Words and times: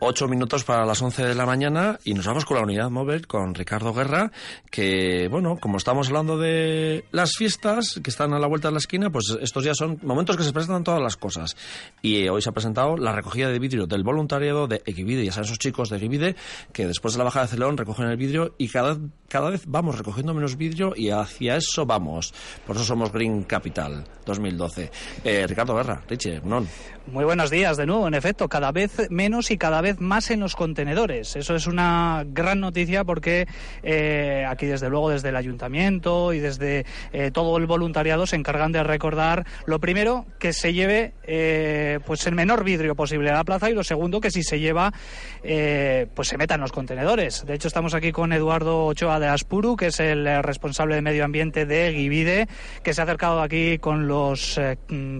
Ocho 0.00 0.28
minutos 0.28 0.62
para 0.62 0.86
las 0.86 1.02
once 1.02 1.24
de 1.24 1.34
la 1.34 1.44
mañana 1.44 1.98
y 2.04 2.14
nos 2.14 2.24
vamos 2.24 2.44
con 2.44 2.56
la 2.56 2.62
unidad 2.62 2.88
móvil 2.88 3.26
con 3.26 3.52
Ricardo 3.52 3.92
Guerra, 3.92 4.30
que, 4.70 5.26
bueno, 5.28 5.56
como 5.60 5.76
estamos 5.76 6.06
hablando 6.06 6.38
de 6.38 7.04
las 7.10 7.32
fiestas 7.36 7.98
que 8.00 8.10
están 8.10 8.32
a 8.32 8.38
la 8.38 8.46
vuelta 8.46 8.68
de 8.68 8.72
la 8.72 8.78
esquina, 8.78 9.10
pues 9.10 9.36
estos 9.40 9.64
ya 9.64 9.74
son 9.74 9.98
momentos 10.04 10.36
que 10.36 10.44
se 10.44 10.52
presentan 10.52 10.84
todas 10.84 11.02
las 11.02 11.16
cosas. 11.16 11.56
Y 12.00 12.28
hoy 12.28 12.40
se 12.42 12.50
ha 12.50 12.52
presentado 12.52 12.96
la 12.96 13.10
recogida 13.10 13.48
de 13.48 13.58
vidrio 13.58 13.88
del 13.88 14.04
voluntariado 14.04 14.68
de 14.68 14.82
Equivide. 14.86 15.24
Ya 15.24 15.32
saben 15.32 15.46
esos 15.46 15.58
chicos 15.58 15.90
de 15.90 15.96
Equivide 15.96 16.36
que 16.72 16.86
después 16.86 17.14
de 17.14 17.18
la 17.18 17.24
bajada 17.24 17.46
de 17.46 17.50
Celón 17.50 17.76
recogen 17.76 18.06
el 18.06 18.16
vidrio 18.16 18.54
y 18.56 18.68
cada, 18.68 18.96
cada 19.28 19.50
vez 19.50 19.64
vamos 19.66 19.98
recogiendo 19.98 20.32
menos 20.32 20.56
vidrio 20.56 20.94
y 20.96 21.10
hacia 21.10 21.56
eso 21.56 21.84
vamos. 21.84 22.32
Por 22.66 22.76
eso 22.76 22.84
somos 22.84 23.12
Green 23.12 23.42
Capital 23.44 24.04
2012. 24.24 24.90
Eh, 25.22 25.46
Ricardo 25.46 25.76
Guerra, 25.76 26.00
Richie, 26.08 26.40
no. 26.42 26.66
Muy 27.06 27.24
buenos 27.24 27.50
días 27.50 27.78
de 27.78 27.86
nuevo, 27.86 28.06
en 28.06 28.12
efecto, 28.12 28.48
cada 28.48 28.70
vez 28.70 29.10
menos 29.10 29.50
y 29.50 29.56
cada 29.56 29.80
vez 29.80 29.98
más 29.98 30.30
en 30.30 30.40
los 30.40 30.56
contenedores. 30.56 31.36
Eso 31.36 31.54
es 31.54 31.66
una 31.66 32.24
gran 32.26 32.60
noticia 32.60 33.04
porque 33.04 33.46
eh, 33.82 34.44
aquí 34.46 34.66
desde 34.66 34.90
luego 34.90 35.08
desde 35.08 35.30
el 35.30 35.36
ayuntamiento 35.36 36.34
y 36.34 36.38
desde 36.38 36.84
eh, 37.12 37.30
todo 37.32 37.56
el 37.56 37.66
voluntariado 37.66 38.26
se 38.26 38.36
encargan 38.36 38.72
de 38.72 38.82
recordar 38.82 39.46
lo 39.64 39.78
primero 39.78 40.26
que 40.38 40.52
se 40.52 40.74
lleve 40.74 41.14
pues 42.06 42.26
el 42.26 42.34
menor 42.34 42.64
vidrio 42.64 42.94
posible 42.94 43.30
a 43.30 43.34
la 43.34 43.44
plaza 43.44 43.70
y 43.70 43.74
lo 43.74 43.84
segundo 43.84 44.20
que 44.20 44.30
si 44.30 44.42
se 44.42 44.60
lleva 44.60 44.92
pues 45.42 46.28
se 46.28 46.36
meta 46.36 46.56
en 46.56 46.60
los 46.60 46.72
contenedores. 46.72 47.44
De 47.46 47.54
hecho 47.54 47.68
estamos 47.68 47.94
aquí 47.94 48.12
con 48.12 48.32
Eduardo 48.32 48.86
Ochoa 48.86 49.17
de 49.18 49.28
Aspuru 49.28 49.76
que 49.76 49.86
es 49.86 50.00
el 50.00 50.42
responsable 50.42 50.94
de 50.94 51.02
medio 51.02 51.24
ambiente 51.24 51.66
de 51.66 51.92
Givide 51.92 52.48
que 52.82 52.94
se 52.94 53.00
ha 53.00 53.04
acercado 53.04 53.40
aquí 53.40 53.78
con 53.78 54.08
los 54.08 54.60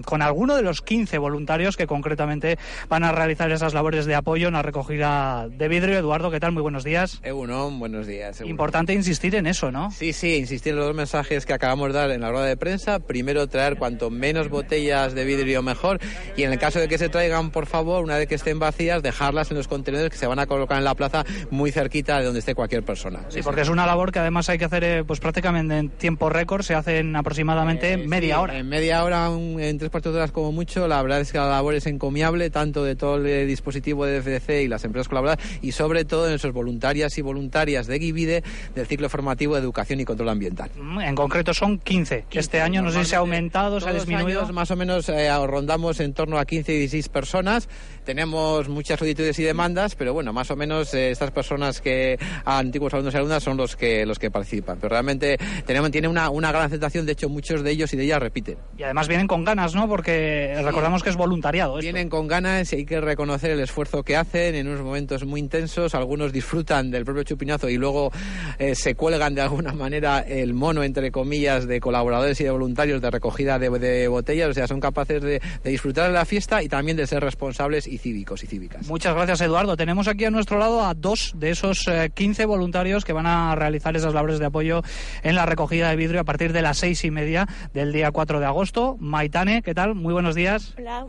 con 0.05 0.21
alguno 0.21 0.55
de 0.55 0.61
los 0.61 0.81
15 0.81 1.17
voluntarios 1.17 1.77
que 1.77 1.87
concretamente 1.87 2.57
van 2.87 3.03
a 3.03 3.11
realizar 3.11 3.51
esas 3.51 3.73
labores 3.73 4.05
de 4.05 4.15
apoyo 4.15 4.47
en 4.47 4.53
la 4.53 4.61
recogida 4.61 5.47
de 5.49 5.67
vidrio. 5.67 5.97
Eduardo, 5.97 6.31
¿qué 6.31 6.39
tal? 6.39 6.51
Muy 6.51 6.61
buenos 6.61 6.83
días. 6.83 7.19
Egunon, 7.23 7.79
buenos 7.79 8.07
días. 8.07 8.41
Importante 8.41 8.93
insistir 8.93 9.35
en 9.35 9.47
eso, 9.47 9.71
¿no? 9.71 9.91
Sí, 9.91 10.13
sí, 10.13 10.37
insistir 10.37 10.73
en 10.73 10.79
los 10.79 10.95
mensajes 10.95 11.45
que 11.45 11.53
acabamos 11.53 11.93
de 11.93 11.99
dar 11.99 12.11
en 12.11 12.21
la 12.21 12.31
rueda 12.31 12.45
de 12.45 12.57
prensa. 12.57 12.99
Primero, 12.99 13.47
traer 13.47 13.77
cuanto 13.77 14.09
menos 14.09 14.49
botellas 14.49 15.13
de 15.13 15.25
vidrio 15.25 15.61
mejor 15.61 15.99
y 16.35 16.43
en 16.43 16.51
el 16.51 16.59
caso 16.59 16.79
de 16.79 16.87
que 16.87 16.97
se 16.97 17.09
traigan, 17.09 17.51
por 17.51 17.65
favor, 17.65 18.03
una 18.03 18.17
vez 18.17 18.27
que 18.27 18.35
estén 18.35 18.59
vacías, 18.59 19.03
dejarlas 19.03 19.51
en 19.51 19.57
los 19.57 19.67
contenedores 19.67 20.11
que 20.11 20.17
se 20.17 20.27
van 20.27 20.39
a 20.39 20.47
colocar 20.47 20.77
en 20.77 20.83
la 20.83 20.95
plaza 20.95 21.25
muy 21.49 21.71
cerquita 21.71 22.19
de 22.19 22.25
donde 22.25 22.39
esté 22.39 22.55
cualquier 22.55 22.83
persona. 22.83 23.25
Sí, 23.29 23.41
porque 23.41 23.61
es 23.61 23.69
una 23.69 23.85
labor 23.89 24.11
que 24.11 24.19
además 24.19 24.47
hay 24.49 24.57
que 24.57 24.65
hacer 24.65 24.83
eh, 24.83 25.03
pues 25.03 25.19
prácticamente 25.19 25.77
en 25.77 25.89
tiempo 25.89 26.29
récord, 26.29 26.61
se 26.63 26.73
hace 26.75 26.99
en 26.99 27.15
aproximadamente 27.15 27.93
Eh, 27.93 27.97
media 27.97 28.35
sí, 28.35 28.41
hora. 28.41 28.57
En 28.57 28.69
media 28.69 29.03
hora, 29.03 29.29
un- 29.29 29.59
en 29.59 29.77
tres 29.77 29.89
cuartos 29.91 30.13
de 30.13 30.19
horas 30.19 30.31
como 30.31 30.51
mucho. 30.51 30.87
La 30.87 31.01
verdad 31.01 31.19
es 31.21 31.31
que 31.31 31.37
la 31.37 31.49
labor 31.49 31.73
es 31.75 31.85
encomiable, 31.87 32.49
tanto 32.49 32.83
de 32.83 32.95
todo 32.95 33.17
el 33.17 33.25
eh, 33.25 33.45
dispositivo 33.45 34.05
de 34.05 34.21
FDC 34.21 34.63
y 34.63 34.67
las 34.67 34.83
empresas 34.83 35.07
colaboradoras, 35.07 35.45
y 35.61 35.71
sobre 35.71 36.05
todo 36.05 36.27
en 36.27 36.35
esos 36.35 36.53
voluntarias 36.53 37.17
y 37.17 37.21
voluntarias 37.21 37.87
de 37.87 37.99
Givide 37.99 38.43
del 38.75 38.85
ciclo 38.87 39.09
formativo 39.09 39.55
de 39.55 39.61
educación 39.61 39.99
y 39.99 40.05
control 40.05 40.29
ambiental. 40.29 40.69
Mm, 40.79 41.01
En 41.01 41.15
concreto 41.15 41.53
son 41.53 41.79
15. 41.79 42.25
Este 42.31 42.61
año 42.61 42.81
no 42.81 42.91
sé 42.91 43.03
si 43.03 43.09
se 43.11 43.15
ha 43.15 43.19
aumentado, 43.19 43.79
se 43.79 43.89
ha 43.89 43.93
disminuido. 43.93 44.41
años 44.41 44.53
más 44.53 44.69
o 44.71 44.75
menos 44.75 45.09
eh, 45.09 45.29
rondamos 45.47 45.99
en 45.99 46.13
torno 46.13 46.37
a 46.37 46.45
15 46.45 46.73
y 46.73 46.77
16 46.79 47.09
personas. 47.09 47.67
Tenemos 48.05 48.69
muchas 48.69 48.97
solicitudes 48.99 49.37
y 49.39 49.43
demandas, 49.43 49.95
pero 49.95 50.13
bueno, 50.13 50.33
más 50.33 50.49
o 50.51 50.55
menos 50.55 50.93
eh, 50.93 51.11
estas 51.11 51.31
personas 51.31 51.81
que 51.81 52.17
antiguos 52.45 52.93
alumnos 52.93 53.13
y 53.13 53.17
alumnas 53.17 53.43
son 53.43 53.57
los 53.57 53.75
que 53.79 54.05
los 54.05 54.19
que 54.19 54.29
participan. 54.29 54.77
Pero 54.79 54.89
realmente 54.89 55.37
tenemos 55.65 55.89
tiene 55.91 56.07
una, 56.07 56.29
una 56.29 56.51
gran 56.51 56.65
aceptación, 56.65 57.05
de 57.05 57.13
hecho 57.13 57.29
muchos 57.29 57.63
de 57.63 57.71
ellos 57.71 57.93
y 57.93 57.97
de 57.97 58.03
ellas 58.03 58.19
repiten. 58.19 58.57
Y 58.77 58.83
además 58.83 59.07
vienen 59.07 59.27
con 59.27 59.43
ganas, 59.43 59.73
¿no? 59.73 59.87
Porque 59.87 60.59
recordamos 60.63 61.01
que 61.03 61.09
es 61.09 61.15
voluntariado. 61.15 61.79
esto. 61.79 61.85
Vienen 61.85 62.09
con 62.09 62.27
ganas 62.27 62.71
y 62.73 62.77
hay 62.77 62.85
que 62.85 63.01
reconocer 63.01 63.51
el 63.51 63.59
esfuerzo 63.59 64.03
que 64.03 64.15
hacen 64.17 64.55
en 64.55 64.67
unos 64.67 64.81
momentos 64.81 65.25
muy 65.25 65.39
intensos. 65.39 65.95
Algunos 65.95 66.31
disfrutan 66.31 66.91
del 66.91 67.05
propio 67.05 67.23
chupinazo 67.23 67.69
y 67.69 67.77
luego 67.77 68.11
eh, 68.57 68.75
se 68.75 68.95
cuelgan 68.95 69.33
de 69.35 69.41
alguna 69.41 69.73
manera 69.73 70.19
el 70.19 70.53
mono, 70.53 70.83
entre 70.83 71.11
comillas, 71.11 71.67
de 71.67 71.79
colaboradores 71.79 72.39
y 72.41 72.43
de 72.43 72.51
voluntarios 72.51 73.01
de 73.01 73.09
recogida 73.09 73.57
de, 73.57 73.69
de 73.69 74.07
botellas. 74.07 74.49
O 74.49 74.53
sea, 74.53 74.67
son 74.67 74.79
capaces 74.79 75.21
de, 75.21 75.41
de 75.63 75.69
disfrutar 75.69 76.07
de 76.07 76.13
la 76.13 76.25
fiesta 76.25 76.61
y 76.61 76.67
también 76.67 76.97
de 76.97 77.07
ser 77.07 77.23
responsables 77.23 77.87
y 77.87 77.97
cívicos 77.97 78.43
y 78.43 78.47
cívicas. 78.47 78.87
Muchas 78.87 79.15
gracias, 79.15 79.41
Eduardo. 79.41 79.77
Tenemos 79.77 80.07
aquí 80.07 80.25
a 80.25 80.31
nuestro 80.31 80.59
lado 80.59 80.85
a 80.85 80.93
dos 80.93 81.33
de 81.35 81.51
esos 81.51 81.87
eh, 81.87 82.11
15 82.13 82.45
voluntarios 82.45 83.05
que 83.05 83.13
van 83.13 83.25
a 83.25 83.55
realizar 83.55 83.68
esas 83.75 84.13
labores 84.13 84.39
de 84.39 84.45
apoyo 84.45 84.81
en 85.23 85.35
la 85.35 85.45
recogida 85.45 85.89
de 85.89 85.95
vidrio 85.95 86.21
a 86.21 86.23
partir 86.23 86.53
de 86.53 86.61
las 86.61 86.77
seis 86.77 87.03
y 87.05 87.11
media 87.11 87.47
del 87.73 87.93
día 87.93 88.11
4 88.11 88.39
de 88.39 88.45
agosto. 88.45 88.97
Maitane, 88.99 89.61
¿qué 89.61 89.73
tal? 89.73 89.95
Muy 89.95 90.13
buenos 90.13 90.35
días. 90.35 90.73
Hola. 90.77 91.05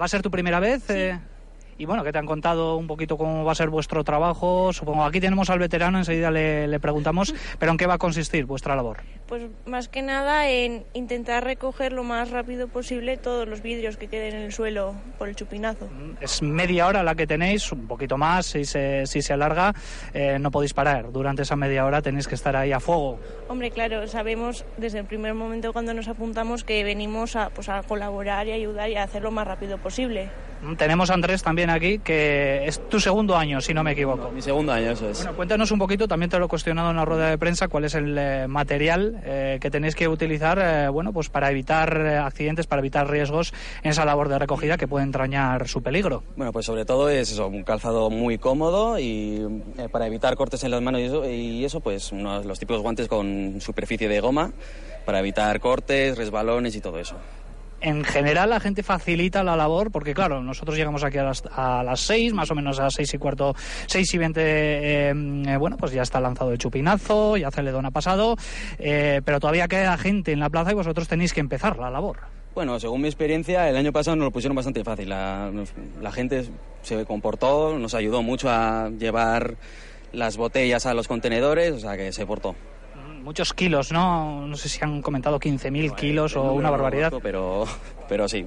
¿Va 0.00 0.04
a 0.04 0.08
ser 0.08 0.22
tu 0.22 0.30
primera 0.30 0.60
vez? 0.60 0.88
Eh, 0.90 1.18
y 1.76 1.84
bueno, 1.84 2.04
que 2.04 2.12
te 2.12 2.18
han 2.18 2.26
contado 2.26 2.76
un 2.76 2.86
poquito 2.86 3.16
cómo 3.16 3.44
va 3.44 3.52
a 3.52 3.54
ser 3.54 3.70
vuestro 3.70 4.04
trabajo. 4.04 4.72
Supongo 4.72 5.04
aquí 5.04 5.20
tenemos 5.20 5.50
al 5.50 5.58
veterano, 5.58 5.98
enseguida 5.98 6.30
le, 6.30 6.68
le 6.68 6.80
preguntamos, 6.80 7.34
pero 7.58 7.72
¿en 7.72 7.78
qué 7.78 7.86
va 7.86 7.94
a 7.94 7.98
consistir 7.98 8.44
vuestra 8.44 8.76
labor? 8.76 8.98
Pues 9.28 9.42
más 9.66 9.88
que 9.88 10.00
nada 10.00 10.48
en 10.48 10.84
intentar 10.94 11.44
recoger 11.44 11.92
lo 11.92 12.02
más 12.02 12.30
rápido 12.30 12.66
posible 12.66 13.18
todos 13.18 13.46
los 13.46 13.60
vidrios 13.60 13.98
que 13.98 14.08
queden 14.08 14.34
en 14.34 14.42
el 14.42 14.52
suelo 14.52 14.94
por 15.18 15.28
el 15.28 15.36
chupinazo. 15.36 15.86
Es 16.20 16.40
media 16.40 16.86
hora 16.86 17.02
la 17.02 17.14
que 17.14 17.26
tenéis, 17.26 17.70
un 17.70 17.86
poquito 17.86 18.16
más, 18.16 18.46
si 18.46 18.64
se, 18.64 19.04
si 19.06 19.20
se 19.20 19.34
alarga, 19.34 19.74
eh, 20.14 20.38
no 20.40 20.50
podéis 20.50 20.72
parar. 20.72 21.12
Durante 21.12 21.42
esa 21.42 21.56
media 21.56 21.84
hora 21.84 22.00
tenéis 22.00 22.26
que 22.26 22.36
estar 22.36 22.56
ahí 22.56 22.72
a 22.72 22.80
fuego. 22.80 23.20
Hombre, 23.48 23.70
claro, 23.70 24.06
sabemos 24.08 24.64
desde 24.78 25.00
el 25.00 25.04
primer 25.04 25.34
momento 25.34 25.74
cuando 25.74 25.92
nos 25.92 26.08
apuntamos 26.08 26.64
que 26.64 26.82
venimos 26.82 27.36
a, 27.36 27.50
pues, 27.50 27.68
a 27.68 27.82
colaborar 27.82 28.46
y 28.46 28.52
ayudar 28.52 28.88
y 28.88 28.96
a 28.96 29.02
hacer 29.02 29.22
lo 29.22 29.30
más 29.30 29.46
rápido 29.46 29.76
posible. 29.76 30.30
Mm, 30.62 30.74
Tenemos 30.74 31.10
a 31.10 31.14
Andrés 31.14 31.42
también 31.42 31.70
aquí, 31.70 31.98
que 31.98 32.66
es 32.66 32.80
tu 32.88 32.98
segundo 32.98 33.36
año, 33.36 33.60
si 33.60 33.74
no 33.74 33.84
me 33.84 33.92
equivoco. 33.92 34.30
Mi 34.30 34.42
segundo 34.42 34.72
año, 34.72 34.90
eso 34.92 35.08
es. 35.08 35.18
Bueno, 35.18 35.36
cuéntanos 35.36 35.70
un 35.70 35.78
poquito, 35.78 36.08
también 36.08 36.30
te 36.30 36.38
lo 36.38 36.46
he 36.46 36.48
cuestionado 36.48 36.90
en 36.90 36.96
la 36.96 37.04
rueda 37.04 37.30
de 37.30 37.38
prensa, 37.38 37.68
cuál 37.68 37.84
es 37.84 37.94
el 37.94 38.16
eh, 38.18 38.46
material 38.48 39.17
eh, 39.24 39.58
que 39.60 39.70
tenéis 39.70 39.94
que 39.94 40.08
utilizar 40.08 40.58
eh, 40.60 40.88
bueno, 40.88 41.12
pues 41.12 41.28
para 41.28 41.50
evitar 41.50 41.96
eh, 41.96 42.16
accidentes, 42.16 42.66
para 42.66 42.80
evitar 42.80 43.08
riesgos 43.10 43.52
en 43.82 43.90
esa 43.90 44.04
labor 44.04 44.28
de 44.28 44.38
recogida 44.38 44.76
que 44.76 44.88
puede 44.88 45.04
entrañar 45.04 45.68
su 45.68 45.82
peligro. 45.82 46.22
Bueno, 46.36 46.52
pues 46.52 46.66
sobre 46.66 46.84
todo 46.84 47.08
es 47.08 47.30
eso, 47.30 47.48
un 47.48 47.64
calzado 47.64 48.10
muy 48.10 48.38
cómodo 48.38 48.98
y 48.98 49.46
eh, 49.78 49.88
para 49.90 50.06
evitar 50.06 50.36
cortes 50.36 50.62
en 50.64 50.70
las 50.70 50.82
manos 50.82 51.00
y 51.00 51.04
eso, 51.04 51.28
y 51.28 51.64
eso, 51.64 51.80
pues 51.80 52.12
unos, 52.12 52.44
los 52.46 52.58
típicos 52.58 52.82
guantes 52.82 53.08
con 53.08 53.60
superficie 53.60 54.08
de 54.08 54.20
goma 54.20 54.52
para 55.04 55.20
evitar 55.20 55.58
cortes, 55.60 56.16
resbalones 56.16 56.76
y 56.76 56.80
todo 56.80 56.98
eso. 56.98 57.16
En 57.80 58.02
general 58.04 58.50
la 58.50 58.60
gente 58.60 58.82
facilita 58.82 59.44
la 59.44 59.56
labor 59.56 59.90
porque 59.92 60.12
claro, 60.12 60.42
nosotros 60.42 60.76
llegamos 60.76 61.04
aquí 61.04 61.18
a 61.18 61.24
las, 61.24 61.44
a 61.50 61.82
las 61.84 62.00
6, 62.00 62.32
más 62.32 62.50
o 62.50 62.54
menos 62.54 62.78
a 62.80 62.84
las 62.84 62.94
6 62.94 63.14
y 63.14 63.18
cuarto, 63.18 63.54
6 63.86 64.14
y 64.14 64.18
20, 64.18 64.40
eh, 64.40 65.10
eh, 65.10 65.56
bueno, 65.58 65.76
pues 65.76 65.92
ya 65.92 66.02
está 66.02 66.20
lanzado 66.20 66.50
el 66.50 66.58
chupinazo, 66.58 67.36
ya 67.36 67.50
Celedón 67.50 67.86
ha 67.86 67.90
pasado, 67.92 68.36
eh, 68.78 69.20
pero 69.24 69.38
todavía 69.38 69.68
queda 69.68 69.96
gente 69.96 70.32
en 70.32 70.40
la 70.40 70.50
plaza 70.50 70.72
y 70.72 70.74
vosotros 70.74 71.06
tenéis 71.06 71.32
que 71.32 71.40
empezar 71.40 71.78
la 71.78 71.90
labor. 71.90 72.18
Bueno, 72.54 72.80
según 72.80 73.02
mi 73.02 73.08
experiencia, 73.08 73.68
el 73.68 73.76
año 73.76 73.92
pasado 73.92 74.16
nos 74.16 74.24
lo 74.24 74.30
pusieron 74.32 74.56
bastante 74.56 74.82
fácil. 74.82 75.10
La, 75.10 75.52
la 76.00 76.10
gente 76.10 76.46
se 76.82 77.04
comportó, 77.04 77.78
nos 77.78 77.94
ayudó 77.94 78.22
mucho 78.22 78.50
a 78.50 78.90
llevar 78.90 79.54
las 80.12 80.36
botellas 80.36 80.84
a 80.86 80.94
los 80.94 81.06
contenedores, 81.06 81.72
o 81.72 81.78
sea 81.78 81.96
que 81.96 82.10
se 82.12 82.26
portó. 82.26 82.56
Muchos 83.22 83.52
kilos, 83.52 83.92
¿no? 83.92 84.46
No 84.46 84.56
sé 84.56 84.68
si 84.68 84.82
han 84.82 85.02
comentado 85.02 85.38
15.000 85.38 85.94
kilos 85.94 86.32
El 86.32 86.38
o 86.38 86.52
una 86.52 86.68
no 86.68 86.72
barbaridad. 86.72 87.12
Pero, 87.22 87.64
pero 88.08 88.28
sí, 88.28 88.46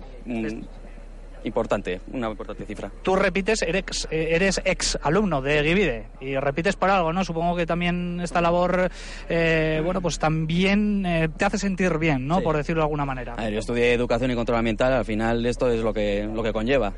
importante, 1.44 2.02
una 2.12 2.30
importante 2.30 2.66
cifra. 2.66 2.92
Tú 3.02 3.16
repites, 3.16 3.62
eres, 3.62 4.08
eres 4.12 4.62
ex 4.64 4.98
alumno 5.02 5.42
de 5.42 5.64
Givide 5.64 6.08
y 6.20 6.36
repites 6.38 6.76
por 6.76 6.90
algo, 6.90 7.14
¿no? 7.14 7.24
Supongo 7.24 7.56
que 7.56 7.66
también 7.66 8.20
esta 8.22 8.42
labor, 8.42 8.92
eh, 9.30 9.82
bueno, 9.84 10.02
pues 10.02 10.20
también 10.20 11.06
eh, 11.06 11.30
te 11.36 11.46
hace 11.46 11.58
sentir 11.58 11.98
bien, 11.98 12.28
¿no? 12.28 12.38
Sí. 12.38 12.44
Por 12.44 12.58
decirlo 12.58 12.82
de 12.82 12.86
alguna 12.86 13.06
manera. 13.06 13.34
A 13.34 13.44
ver, 13.44 13.54
yo 13.54 13.60
estudié 13.60 13.94
educación 13.94 14.32
y 14.32 14.36
control 14.36 14.60
ambiental, 14.60 14.94
al 14.94 15.06
final 15.06 15.46
esto 15.46 15.70
es 15.70 15.82
lo 15.82 15.94
que, 15.94 16.30
lo 16.32 16.44
que 16.44 16.54
conlleva. 16.54 16.94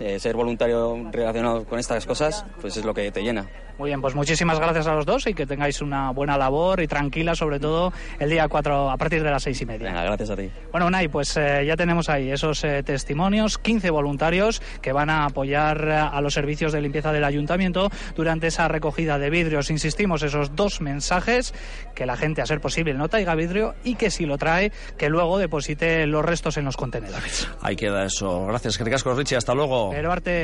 Eh, 0.00 0.18
ser 0.18 0.34
voluntario 0.34 1.10
relacionado 1.12 1.64
con 1.64 1.78
estas 1.78 2.06
cosas, 2.06 2.44
pues 2.60 2.76
es 2.76 2.84
lo 2.84 2.94
que 2.94 3.10
te 3.12 3.22
llena. 3.22 3.46
Muy 3.80 3.88
bien, 3.88 4.02
pues 4.02 4.14
muchísimas 4.14 4.60
gracias 4.60 4.86
a 4.88 4.94
los 4.94 5.06
dos 5.06 5.26
y 5.26 5.32
que 5.32 5.46
tengáis 5.46 5.80
una 5.80 6.10
buena 6.10 6.36
labor 6.36 6.82
y 6.82 6.86
tranquila, 6.86 7.34
sobre 7.34 7.58
todo 7.58 7.94
el 8.18 8.28
día 8.28 8.46
4 8.46 8.90
a 8.90 8.96
partir 8.98 9.22
de 9.22 9.30
las 9.30 9.42
seis 9.42 9.58
y 9.62 9.64
media. 9.64 9.88
Venga, 9.88 10.04
gracias 10.04 10.28
a 10.28 10.36
ti. 10.36 10.50
Bueno, 10.70 10.86
Unai, 10.86 11.08
pues 11.08 11.34
eh, 11.38 11.64
ya 11.66 11.76
tenemos 11.76 12.10
ahí 12.10 12.30
esos 12.30 12.62
eh, 12.64 12.82
testimonios, 12.82 13.56
15 13.56 13.88
voluntarios 13.88 14.60
que 14.82 14.92
van 14.92 15.08
a 15.08 15.24
apoyar 15.24 15.90
a 15.90 16.20
los 16.20 16.34
servicios 16.34 16.72
de 16.72 16.82
limpieza 16.82 17.10
del 17.10 17.24
ayuntamiento 17.24 17.88
durante 18.14 18.48
esa 18.48 18.68
recogida 18.68 19.18
de 19.18 19.30
vidrios. 19.30 19.70
Insistimos, 19.70 20.22
esos 20.22 20.54
dos 20.54 20.82
mensajes, 20.82 21.54
que 21.94 22.04
la 22.04 22.18
gente, 22.18 22.42
a 22.42 22.46
ser 22.46 22.60
posible, 22.60 22.92
no 22.92 23.08
traiga 23.08 23.34
vidrio 23.34 23.74
y 23.82 23.94
que 23.94 24.10
si 24.10 24.26
lo 24.26 24.36
trae, 24.36 24.72
que 24.98 25.08
luego 25.08 25.38
deposite 25.38 26.06
los 26.06 26.22
restos 26.22 26.58
en 26.58 26.66
los 26.66 26.76
contenedores. 26.76 27.48
Ahí 27.62 27.76
queda 27.76 28.04
eso. 28.04 28.44
Gracias, 28.44 28.76
que 28.76 28.84
ricasco, 28.84 29.14
Richie. 29.14 29.36
Hasta 29.36 29.54
luego. 29.54 29.89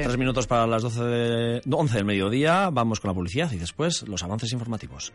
Tres 0.02 0.18
minutos 0.18 0.46
para 0.46 0.66
las 0.66 0.82
12 0.82 1.04
de, 1.04 1.62
11 1.70 1.96
del 1.96 2.04
mediodía. 2.04 2.70
Vamos 2.70 3.00
con 3.00 3.08
la 3.08 3.14
publicidad 3.14 3.50
y 3.52 3.56
después 3.56 4.06
los 4.08 4.22
avances 4.22 4.52
informativos. 4.52 5.12